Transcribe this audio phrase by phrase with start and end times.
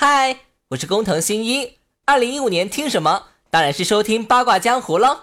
[0.00, 0.36] 嗨，
[0.68, 1.78] 我是工藤新一。
[2.04, 3.24] 二零一五年听什么？
[3.50, 5.20] 当然是收听八卦江湖喽。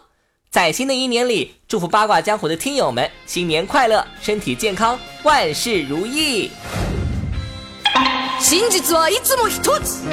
[0.49, 6.51] 在新的一年里，祝福八卦江湖的听友们新年快乐，身体健康，万事如意。
[8.39, 10.03] 真実はいつも一つ。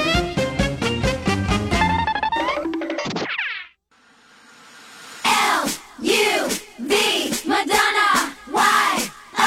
[5.23, 5.67] L
[5.99, 6.49] U
[6.87, 9.43] V Madonna Y O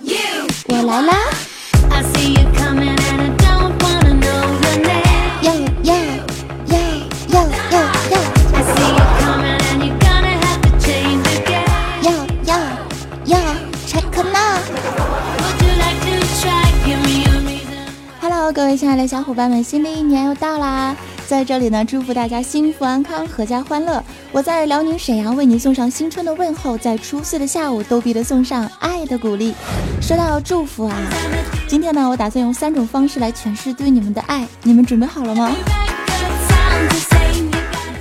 [0.00, 1.31] U 我来啦！
[18.75, 20.95] 亲爱的小伙伴们，新的一年又到啦！
[21.27, 24.03] 在这里呢，祝福大家幸福安康，阖家欢乐。
[24.31, 29.53] 我在辽宁沈阳为你送上新春的问候，在初四的下午逗比的送上爱的鼓励。
[30.01, 30.95] 说到祝福啊，
[31.67, 35.55] 今天呢，我打算用三种方式来诠释对你们的爱，你们准备好了吗？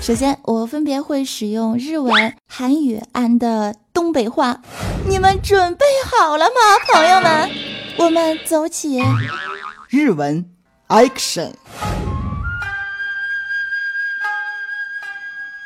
[0.01, 4.61] 首先，我分别会使用日文、韩语 and 东北话，
[5.07, 6.55] 你们准备好了吗，
[6.93, 7.51] 朋友们？
[7.99, 9.01] 我们走起！
[9.91, 10.47] 日文
[10.92, 11.54] action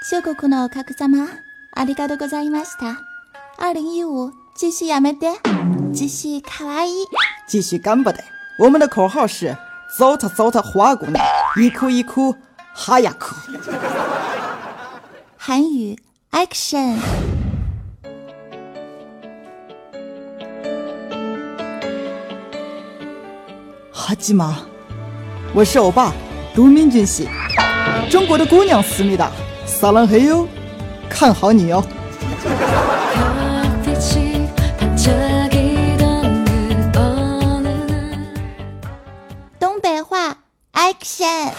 [0.04, 1.28] 修国の格様、
[1.74, 3.00] ありがとうございました。
[3.58, 5.40] 二零一五，继续やめて，
[5.94, 7.06] 继续卡哇伊。
[7.48, 8.24] 继续干巴的。
[8.60, 9.56] 我们的口号是
[9.98, 11.24] 走他走他花姑娘，
[11.56, 12.36] 一哭一哭
[12.74, 13.36] 哈呀哭。
[15.38, 15.98] 韩语
[16.32, 16.98] action，
[23.92, 24.66] 哈基玛，
[25.57, 26.13] 我是欧巴，
[26.55, 27.27] 都敏俊熙，
[28.11, 29.33] 中国的姑娘思密达，
[29.65, 30.47] 撒浪嘿呦，
[31.09, 31.83] 看好你哟。
[39.59, 40.37] 东北话
[40.75, 41.51] ，Action！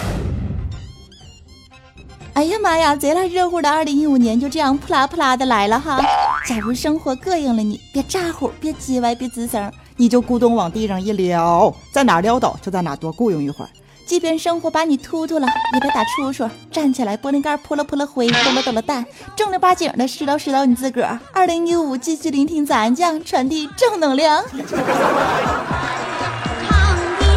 [2.33, 3.67] 哎呀妈呀，贼拉热乎的！
[3.67, 5.99] 二零一五年就这样扑啦扑啦的来了哈。
[6.45, 13.69] 假如生活膈应了你，别咋呼，别叽歪，别吱声，你就咕咚往地上一撂，在哪撂倒就在哪多雇佣一会儿。
[14.07, 21.19] 即便生活把你突突了，也别打出出，站起来，玻璃盖扑了扑了灰，抖了抖了蛋，正儿八经的拾掇拾掇你自个儿。
[21.33, 24.41] 二零一五，继续聆听咱将，传递正能量。
[24.47, 24.85] 唱的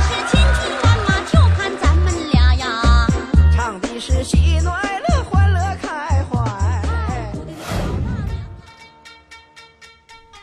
[0.01, 3.07] 是千军万马，就看咱们俩呀。
[3.57, 6.39] 唱的是喜怒哀乐，欢乐开怀。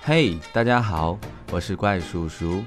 [0.03, 1.17] 嘿大家好，
[1.51, 2.61] 我是怪叔叔。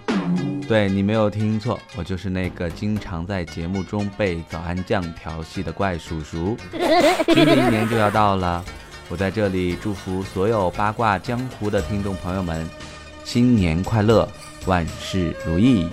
[0.69, 6.57] 对你没有听错，我就是那个经常在节目中被早安酱调戏的怪叔叔。
[7.27, 8.65] 新的一年就要到了，
[9.09, 12.65] 我在这里祝福所有八卦江湖的听众朋友们，
[13.25, 14.29] 新年快乐，
[14.67, 15.89] 万事如意。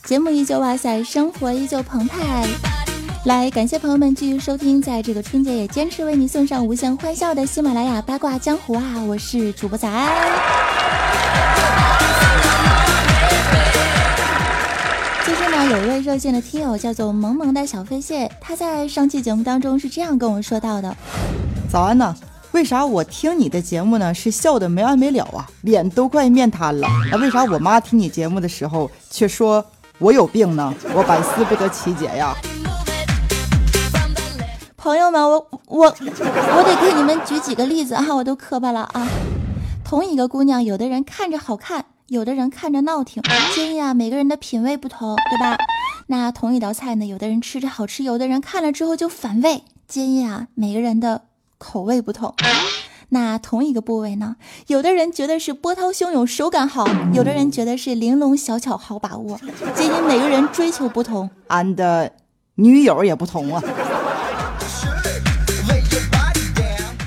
[0.04, 2.46] 节目依旧哇塞，生活依旧澎湃。
[3.24, 9.02] 来，感谢朋友们继续收听，在这个春节也坚持为你送上无限欢笑的喜马拉雅八卦江湖啊！
[9.06, 9.90] 我是主播早
[15.68, 20.96] 有一位热线的听友叫做萌萌的小飞蟹，他在上期节目当中是这样跟我说到的：
[21.68, 22.14] 早安呢？
[22.52, 26.86] 为啥我听你的节目呢是笑的没完没了啊，脸都快面瘫了？
[27.10, 29.64] 那为啥我妈听你节目的时候却说
[29.98, 30.72] 我有病呢？
[30.94, 32.32] 我百思不得其解呀。
[34.76, 39.08] 朋友们，我我我得给你们举几个例子啊，我都磕巴了啊。
[39.84, 43.20] 同一个姑娘，有的人看着好看，有的人看着闹挺，
[43.52, 45.56] 建议啊，每个人的品味不同，对吧？
[46.06, 51.22] 那同一道菜呢，有的人吃着好吃，有的人看了之后就反胃，建议啊，每个人的
[51.58, 52.32] 口味不同。
[53.08, 54.36] 那同一个部位呢，
[54.68, 59.40] 有的人觉得是波涛汹涌，手感好；有的人觉得是玲珑小巧，好把握。
[59.74, 61.28] 建议每个人追求不同。
[61.48, 62.12] 俺的
[62.54, 63.60] 女友也不同啊。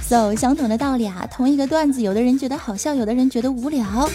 [0.06, 4.10] so 相同的道理啊，同一个段子，有的人觉得好笑，有的人觉得无聊。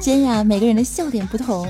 [0.00, 1.68] 今呀，每个人的笑点不同。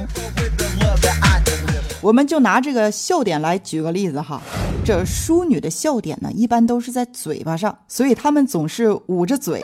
[2.00, 4.40] 我们就拿这个笑点来举个例子哈。
[4.84, 9.60] 这淑女的笑点呢，一般都是在嘴巴上，所以她们总是捂着嘴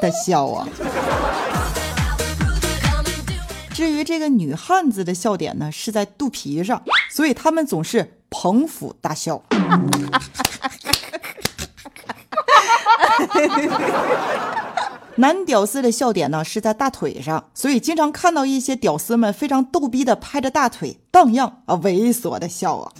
[0.00, 0.66] 的笑啊。
[3.72, 9.40] 至于这个女汉子的笑点呢，是在肚皮上，所以她们总是捧腹大笑。
[15.18, 22.92] 男屌丝的笑点呢是在大腿上，所以经常看到一些屌丝们非常逗逼的拍着大腿，荡漾啊猥琐的笑啊。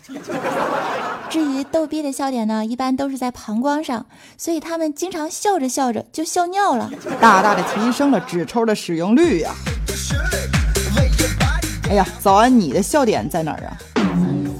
[1.30, 4.04] 至于逗逼的笑点呢，一般都是在膀胱上，
[4.36, 6.90] 所以他们经常笑着笑着就笑尿了。
[7.20, 9.54] 大大的提升了纸抽的使用率呀、
[11.88, 13.78] 哎呀，早安，你的笑点在哪儿啊？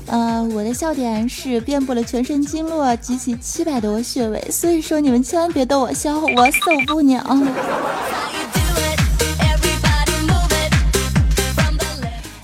[0.09, 7.23] 呃，我的笑点是遍布了全身经络及其七百多个穴位，所以说你们千万别逗我笑，我受不了。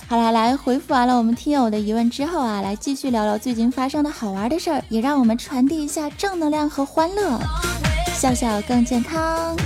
[0.06, 7.40] 好啦，来回复完了我们听友的疑问之后啊，来继续聊聊最近发生的好玩的事儿，也让我们传递一下正能量和欢乐，
[8.14, 9.56] 笑笑更健康。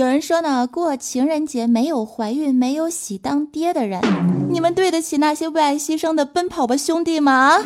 [0.00, 4.00] 有人说呢，过情人节没有怀孕、没有喜当爹的人，
[4.50, 7.58] 你们对得起那些为爱牺牲的奔跑吧兄弟吗？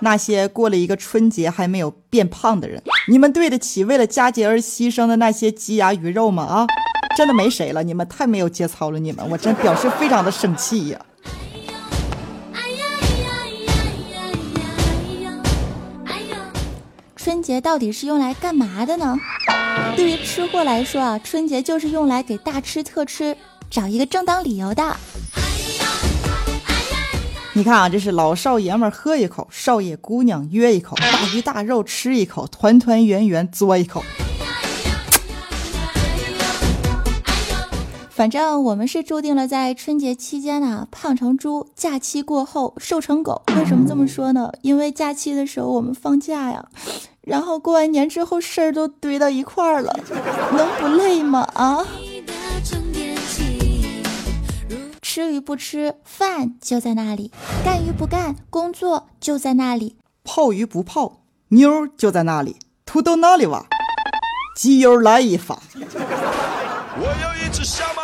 [0.00, 6.44] 那些过了一个春节还没有变胖的人，你们对得起为了佳节而牺牲的那些鸡鸭鱼肉吗？
[6.44, 6.66] 啊，
[7.14, 10.98] 真的没谁了，你们太没有节操了，你们，我真表示非常的生气呀。
[17.44, 19.14] 节到底是用来干嘛的呢？
[19.94, 23.36] 对于吃货来说啊，春节就是用来给大吃特吃
[23.70, 24.96] 找一个正当理由的。
[27.52, 34.02] 你看啊，这是老少爷们儿喝一口，少爷姑娘约一口，大鱼大肉吃一口，团团圆圆嘬一口。
[38.10, 43.42] 反正我们是注定了在春节期间呢、胖成猪，假期过后瘦成狗。
[43.56, 44.50] 为什么这么说呢？
[44.62, 46.64] 因为假期的时候我们放假呀，
[47.26, 49.96] 然后过完年之后事儿都堆到一块儿了，
[50.56, 51.40] 能不累吗？
[51.54, 51.86] 啊！
[55.00, 57.30] 吃与不吃，饭就在那里；
[57.64, 59.96] 干与不干，工作就在那里。
[60.22, 63.64] 泡鱼不泡，妞就在那里，土豆那里哇，
[64.56, 65.62] 鸡油来一发。
[66.96, 68.03] 我有一只小毛驴，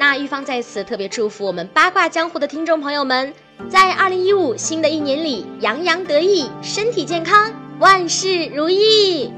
[0.00, 3.34] 那玉芳在此特别祝福我们八卦江湖的听众朋友们，
[3.68, 9.32] 在二零一五新的一年里洋洋得意，身体健康，万事如意。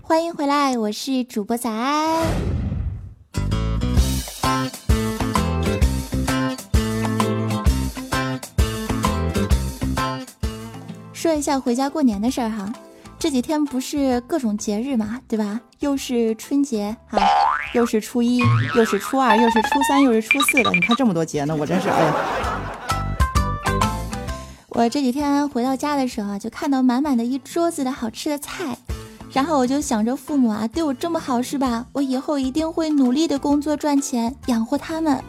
[0.00, 2.51] 欢迎回来，我是主播早安。
[11.42, 12.72] 一下回家过年的事儿哈，
[13.18, 15.60] 这几天不是各种节日嘛，对吧？
[15.80, 17.18] 又是春节啊，
[17.74, 18.40] 又是初一，
[18.76, 20.70] 又是初二，又是初三，又是初四的。
[20.70, 22.14] 你看这么多节呢，我真是哎呀。
[24.68, 28.78] 我这几天回到家的时候啊，就看到满满的一桌子的好吃的菜，
[29.32, 31.86] 然后我就想着父母啊对我这么好是吧？
[31.92, 35.20] 我以后一定会努力的工作赚钱养活他们。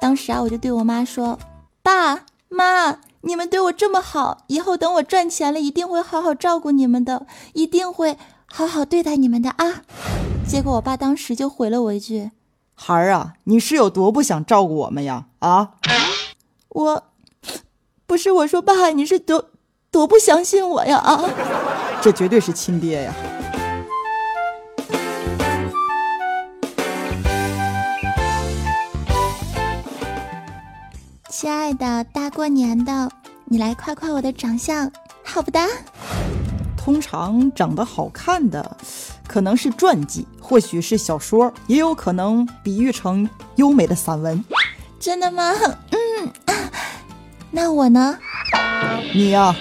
[0.00, 1.38] 当时啊，我就对我妈说
[1.84, 9.82] ：“爸妈，你们对我这么好，以后等我赚钱了，一定会好好照顾你们的，一定会好好对待你们的啊。”
[10.46, 12.32] 结果我爸当时就回了我一句
[12.74, 15.26] 孩儿啊，你是有多不想照顾我们呀？
[15.38, 15.74] 啊
[16.70, 17.04] ，：“我
[18.06, 19.50] 不是我说爸，你是多
[19.90, 21.24] 多不相信我呀啊！”
[22.02, 23.14] 这绝对是亲爹呀！
[31.42, 33.10] 亲爱的，大过年的，
[33.46, 34.88] 你来夸夸我的长相，
[35.24, 35.58] 好不的？
[36.76, 38.76] 通常长得好看的，
[39.26, 44.44] 可能是传记，或许是小说，也有可能比喻成优美的散文。
[45.00, 45.52] 真的吗？
[45.90, 46.70] 嗯，啊
[47.50, 48.16] 那我呢？
[49.12, 49.52] 你呀、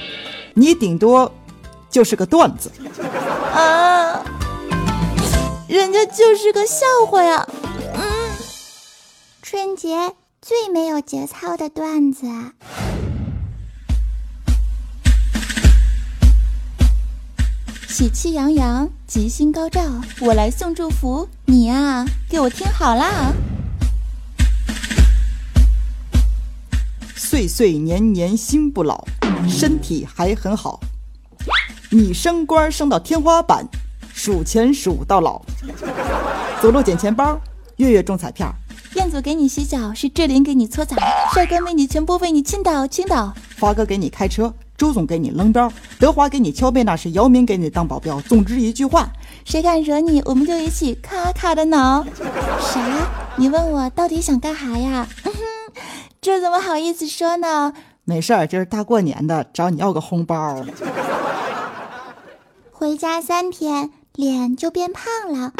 [0.53, 1.33] 你顶多
[1.89, 2.71] 就是个段子。
[3.55, 4.23] 啊，
[5.67, 7.43] 人家就是个笑话呀。
[7.95, 8.03] 嗯，
[9.41, 12.25] 春节最没有节操的段子。
[17.87, 19.79] 喜气洋洋，吉星高照，
[20.19, 23.31] 我来送祝福，你呀、给我听好啦！
[27.15, 29.05] 岁岁年年心不老，
[29.47, 30.79] 身体还很好。
[31.91, 33.67] 你升官升到天花板，
[34.11, 35.39] 数钱数到老。
[36.59, 37.39] 走路捡钱包，
[37.75, 38.51] 月月中彩票。
[38.95, 40.97] 彦祖给你洗脚，是志玲给你搓澡，
[41.33, 43.33] 帅哥美女全部为你倾倒倾倒。
[43.55, 48.19] 发哥给你开车，周总给你扔包，德华给你敲背，那是姚明给你当保镖。
[48.21, 49.09] 总之一句话，
[49.45, 52.05] 谁敢惹你，我们就一起咔咔的挠。
[52.59, 53.07] 啥？
[53.37, 55.07] 你问我到底想干哈呀？
[55.23, 55.39] 嗯哼，
[56.19, 57.73] 这怎么好意思说呢？
[58.03, 60.65] 没事儿，这是大过年的，找你要个红包。
[62.71, 65.53] 回家三天，脸就变胖了。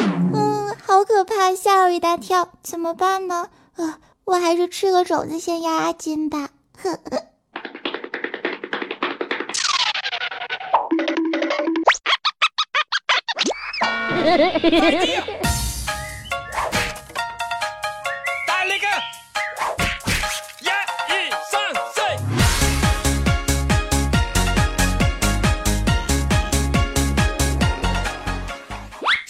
[0.84, 2.48] 好可怕，吓我一大跳。
[2.62, 3.48] 怎么办呢？
[3.76, 6.50] 呃，我还是吃个肘子先压压惊吧。
[6.82, 7.22] 呵呵。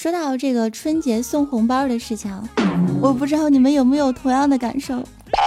[0.03, 2.29] 说到这个春节送红包的事情，
[3.01, 4.97] 我不知道你们有没有同样的感受。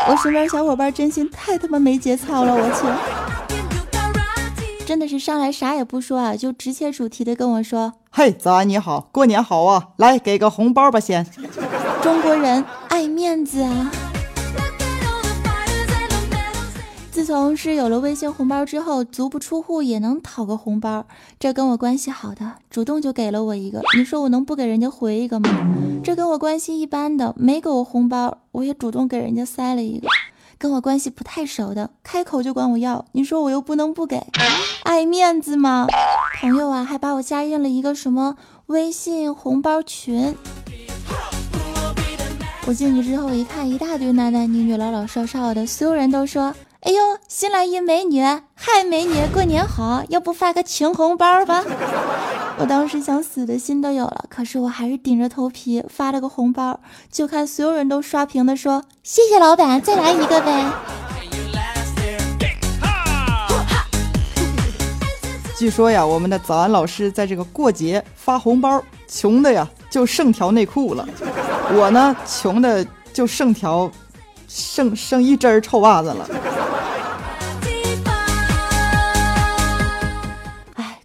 [0.09, 2.85] 我身边小伙伴真心太他妈没节操了，我去！
[4.85, 9.89] 真的是上来啥也不说啊，就直切主题的跟我说，嘿，早安，你好，过年好啊！
[9.97, 11.27] 来，给个红包吧，先。
[12.01, 13.91] 中国人爱面子啊。
[17.15, 21.05] 自从是有了微信红包之后，足不出户也能讨个红包。
[21.39, 25.49] 这跟我关系好的，主动就给了我一个，你说我能不给人家回一个吗？
[26.03, 30.09] 这跟我关系一般的，没给我红包，我也主动给人家塞了一个。
[30.57, 34.21] 跟我关系不太熟的，开口就管我要，你说我又不能不给，
[34.83, 35.87] 爱面子吗？
[36.41, 40.35] 朋友啊，还把我加进了一个什么微信红包群。
[42.67, 46.53] 我进去之后一看，一大堆男男女女、老老少少的，所有人都说
[46.85, 48.21] ：“哎呦，新来一美女，
[48.53, 51.63] 嗨美女，过年好，要不发个情红包吧？”
[52.59, 56.79] 我当时想死的心都有了，可是我还是顶着头皮发了个红包，
[57.11, 60.63] 就看所有人都刷屏的说：“谢谢老板，再来一个呗。
[65.57, 71.03] ”据说呀，我们的早安老师在这个过节发红包，穷的呀就剩条内裤了。
[71.73, 73.91] 我呢，穷的就剩条，
[74.47, 76.29] 剩剩一针儿臭袜子了。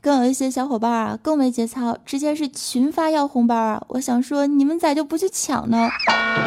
[0.02, 3.82] 更有一些小伙伴啊，更没节操，直接是群发要红包啊！
[3.88, 5.90] 我想说，你们咋就不去抢呢？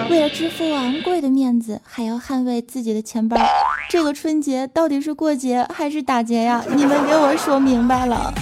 [0.10, 3.38] 为了支付昂贵的面子，还要捍卫自己的钱包，
[3.92, 6.66] 这个春节到底是过节还是打劫呀？
[6.76, 8.34] 你们给我说明白了。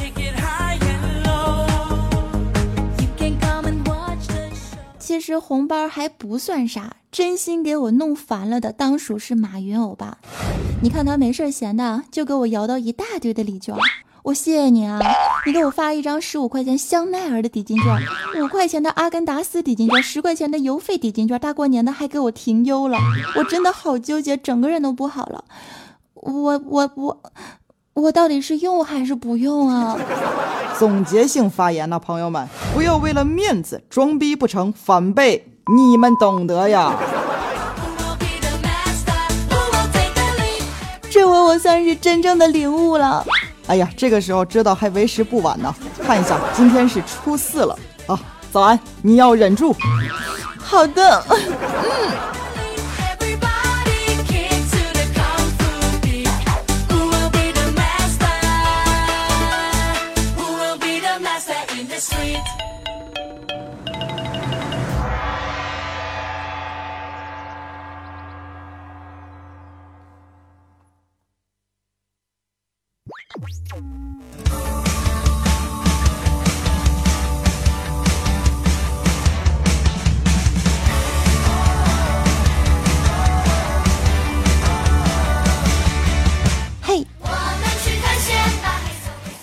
[4.98, 10.20] 其实红包还不算啥，真心给我弄烦了的，当属是马云欧巴。
[10.82, 13.76] 你看他没事闲的，就给我摇到一大堆的礼券。
[14.24, 15.00] 我谢谢你啊！
[15.48, 23.00] 你给我发一张十五块钱香奈儿的抵金券，五块钱的阿根达斯抵金券，十块钱的邮费抵金券，大过年的还给我停邮了，
[23.36, 25.44] 我真的好纠结，整个人都不好了。
[26.14, 27.22] 我我我
[27.94, 29.98] 我到底是用还是不用啊？
[30.78, 36.94] 总结性发言呐、朋友们，不要为了面子装逼不成，反被你们懂得呀。
[41.10, 43.26] 这回我算是真正的领悟了。
[43.68, 45.74] 哎呀，这个时候知道还为时不晚呢。
[46.04, 47.78] 看一下，今天是初四了
[48.08, 48.20] 啊。
[48.52, 49.76] 早安，你要忍住。
[50.58, 51.38] 好的，嗯。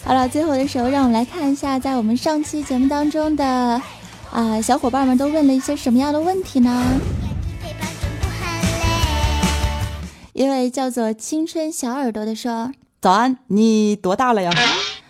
[0.08, 3.44] 好了，最后的时候，让我们来看一下，在我们上期节目当中的
[4.32, 6.82] 啊、小伙伴们都问了一些什么样的问题呢？
[10.32, 12.72] 一位叫做青春小耳朵的说，
[13.02, 14.50] 早安，你多大了呀？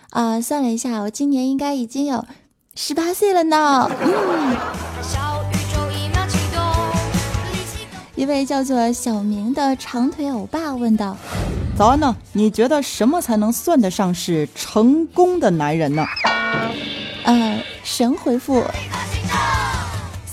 [0.09, 2.25] 啊、算了一下，我今年应该已经有
[2.75, 3.89] 十八岁了呢。
[4.01, 4.57] 嗯，
[8.15, 11.15] 一位叫做小明的长腿欧巴问道。
[11.79, 12.13] 早安呢？
[12.33, 16.05] 你觉得什么才能算得上是成功的男人呢？
[17.85, 18.61] 神回复。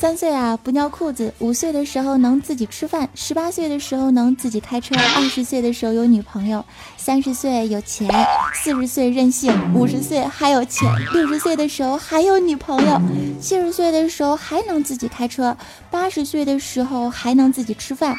[0.07, 6.65] 三岁啊不尿裤子，五岁的时候能自己吃饭，十八岁的时候能自己开车，二十岁的时候有女朋友，
[6.97, 8.09] 三十岁有钱，
[8.55, 13.03] 四十岁任性，五十岁还有钱，六十岁的时候还有女朋友，
[13.41, 15.57] 七十岁的时候还能自己开车，
[15.91, 18.15] 八十岁的时候还能自己吃饭，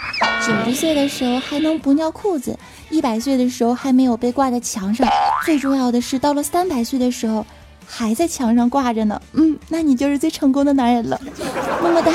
[0.45, 5.07] 九十岁的时候还能不尿裤子，一百岁的时候还没有被挂在墙上，
[5.45, 7.45] 最重要的是到了三百岁的时候。
[7.89, 11.19] 还在墙上挂着呢，嗯，那你就是最成功的男人了，
[11.81, 12.11] 么么哒。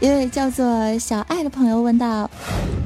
[0.00, 2.30] 一位叫做小爱的朋友问道：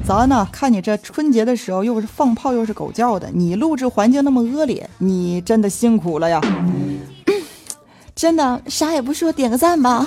[0.03, 6.41] 咱呢，看你这春节的时候又是放炮又是狗叫的，你录制环境那么恶劣，你真的辛苦了呀！
[8.15, 10.05] 真的啥也不说，点个赞吧。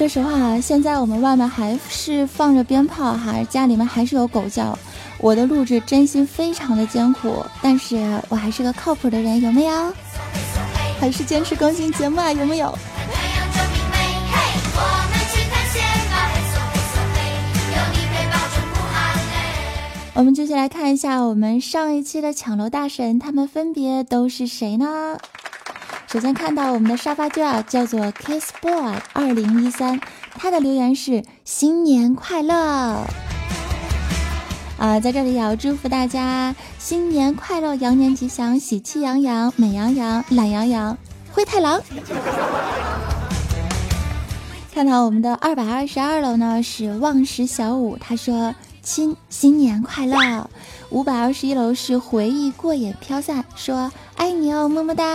[0.00, 4.78] 说实话，现在我们外面还是放着鞭炮哈，家里面还是有狗叫。
[5.18, 9.92] 我的录制真心非常的艰苦，但是我还是个靠谱的人，有没有？
[10.98, 12.74] 还是坚持更新节目啊，有没有？
[20.14, 25.18] 我们继续来看一下我们上一期的抢楼大神，他们分别都是谁呢？
[26.12, 30.00] 首先看到我们的沙发君啊，叫做 Kiss Boy 二零一三，
[30.34, 33.06] 他的留言是新年快乐。
[34.76, 40.98] 啊，在这里也要祝福大家新年快乐，羊年吉祥，喜气洋洋，美羊羊，懒羊羊，
[41.30, 41.80] 灰太狼。
[44.74, 48.52] 看到我们的二百二十二楼呢是望石小五，他说
[48.82, 50.50] 亲新年快乐。
[50.88, 55.14] 五百二十一楼是回忆过眼飘散，说爱你哦，么么哒。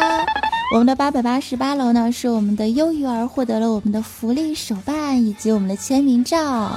[0.74, 6.72] 我们的八百八十八楼呢是我们的优鱼儿获得了我们的福利手办以及我们的签名照。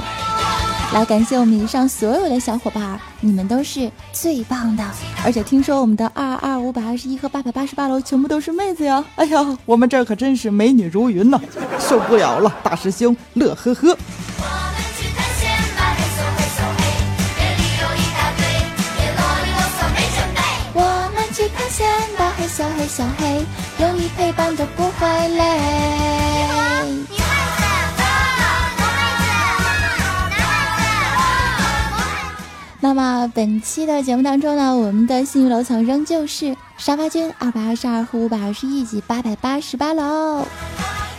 [0.93, 4.85] 来感谢我们以上所有的小伙伴，你们都是最棒的。
[5.25, 9.03] 而且听说我们的二二五百二十一和八百八十八楼全部都是妹子呀！
[9.17, 11.41] 哎呀，我们这儿可真是美女如云呐，
[11.81, 13.89] 受不了了，大师兄乐呵呵。
[14.39, 16.85] 我们去探险吧，嘿嗖嘿嗖嘿，
[17.41, 18.45] 夜里有一大堆，
[18.97, 20.41] 别啰里啰嗦没准备。
[20.75, 20.81] 我
[21.15, 23.45] 们去探险吧，嘿咻嘿咻嘿，
[23.81, 25.45] 有你陪伴都不会累。
[32.81, 40.47] 那么本期的节目当中呢，我们的幸运楼层仍旧是沙发君二百二十二和五百二十一及八百八十八楼。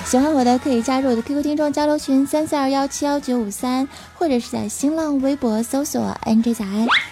[0.05, 6.65] 喜欢我的可以加入我的 QQ 听众交流群三四二幺七幺九五三，或者是在新浪微博搜索 NJ 仔，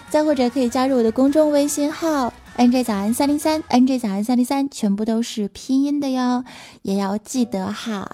[0.10, 6.44] 再或者可以加入我的公众微信号 NJ 早安三零三，NJ 早安三零三，全部都是拼音的哟，
[6.82, 8.10] 也要记得哈。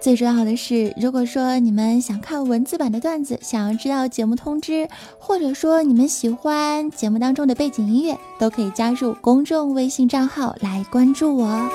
[0.00, 4.88] 最重要的是，如果说你们想看文字版的段子，想要知道节目通知，
[5.18, 11.68] 或者说你们喜欢节目当中的背景音乐，都可以加入公众微信账号来关注我。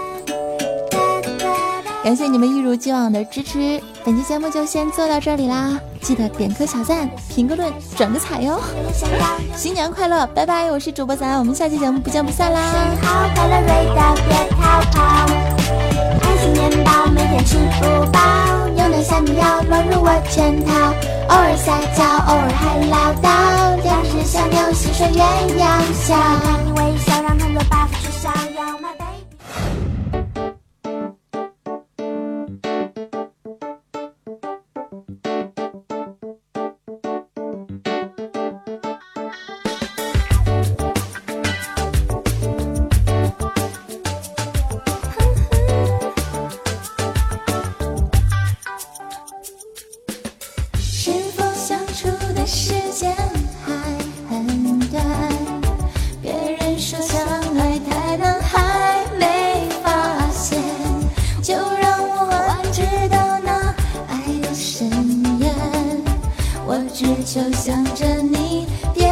[2.04, 5.80] 感谢你们一如既往的支持，本期节目就先做到这里啦！
[6.02, 8.60] 记得点个小赞、评个论、转个彩哟！
[9.56, 10.72] 新年快乐，拜拜！
[10.72, 12.60] 我是主播仔，我们下期节目不见不散啦！
[13.04, 15.26] 好快乐味道，别逃跑。
[16.22, 18.20] 爱心面包每天吃不饱，
[18.76, 20.92] 有那小米药乱入我圈套，
[21.30, 25.22] 偶尔撒娇，偶尔还唠叨，两只小牛细说鸳
[25.56, 26.16] 鸯笑。
[26.44, 28.01] 看你微笑，让他们 buff
[66.84, 69.11] 我只求想着你别